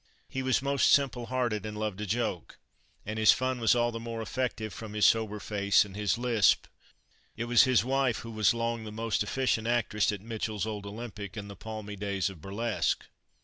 [0.27, 2.57] He was most simple hearted, and loved a joke;
[3.05, 6.17] and his fun was all the more effective from his very sober face and his
[6.17, 6.65] lisp.
[7.37, 11.37] It was his wife who was long the most efficient actress at Mitchell's old Olympic
[11.37, 13.05] in the palmy days of burlesque.